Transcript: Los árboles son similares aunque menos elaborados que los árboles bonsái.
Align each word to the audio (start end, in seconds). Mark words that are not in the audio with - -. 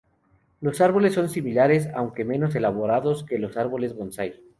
Los 0.61 0.81
árboles 0.81 1.13
son 1.13 1.29
similares 1.29 1.87
aunque 1.93 2.25
menos 2.25 2.55
elaborados 2.55 3.23
que 3.23 3.37
los 3.37 3.55
árboles 3.55 3.95
bonsái. 3.95 4.33